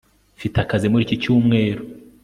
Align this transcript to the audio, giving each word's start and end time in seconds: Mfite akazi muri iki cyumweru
Mfite 0.37 0.57
akazi 0.63 0.85
muri 0.89 1.03
iki 1.05 1.21
cyumweru 1.21 1.81